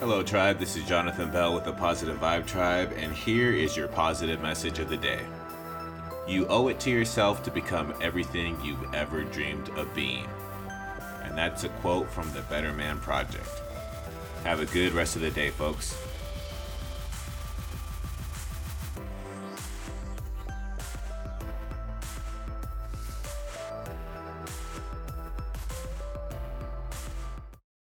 Hello, 0.00 0.22
Tribe. 0.22 0.58
This 0.58 0.76
is 0.78 0.88
Jonathan 0.88 1.30
Bell 1.30 1.52
with 1.52 1.64
the 1.64 1.74
Positive 1.74 2.18
Vibe 2.18 2.46
Tribe, 2.46 2.94
and 2.96 3.12
here 3.12 3.52
is 3.52 3.76
your 3.76 3.86
positive 3.86 4.40
message 4.40 4.78
of 4.78 4.88
the 4.88 4.96
day. 4.96 5.20
You 6.26 6.46
owe 6.46 6.68
it 6.68 6.80
to 6.80 6.90
yourself 6.90 7.42
to 7.42 7.50
become 7.50 7.92
everything 8.00 8.56
you've 8.64 8.94
ever 8.94 9.24
dreamed 9.24 9.68
of 9.76 9.94
being. 9.94 10.26
And 11.22 11.36
that's 11.36 11.64
a 11.64 11.68
quote 11.68 12.10
from 12.10 12.32
the 12.32 12.40
Better 12.40 12.72
Man 12.72 12.98
Project. 13.00 13.60
Have 14.44 14.60
a 14.60 14.64
good 14.64 14.94
rest 14.94 15.16
of 15.16 15.22
the 15.22 15.30
day, 15.30 15.50
folks. 15.50 15.94